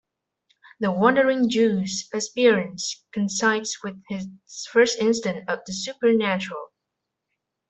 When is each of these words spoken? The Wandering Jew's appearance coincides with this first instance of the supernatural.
The 0.79 0.91
Wandering 0.91 1.47
Jew's 1.47 2.09
appearance 2.11 3.05
coincides 3.13 3.77
with 3.83 4.01
this 4.09 4.25
first 4.71 4.97
instance 4.97 5.45
of 5.47 5.59
the 5.67 5.73
supernatural. 5.73 6.71